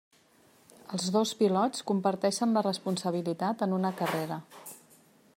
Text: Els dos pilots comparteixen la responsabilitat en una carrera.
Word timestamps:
Els 0.97 1.03
dos 1.15 1.33
pilots 1.41 1.83
comparteixen 1.91 2.57
la 2.57 2.63
responsabilitat 2.67 3.61
en 3.67 3.77
una 3.81 3.93
carrera. 4.03 4.39